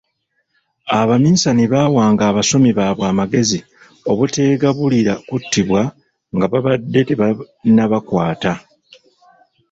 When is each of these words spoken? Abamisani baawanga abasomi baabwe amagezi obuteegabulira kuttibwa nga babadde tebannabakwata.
Abamisani 0.99 1.63
baawanga 1.73 2.23
abasomi 2.31 2.71
baabwe 2.77 3.05
amagezi 3.11 3.59
obuteegabulira 4.11 5.13
kuttibwa 5.27 5.81
nga 6.35 6.45
babadde 6.51 7.01
tebannabakwata. 7.07 8.53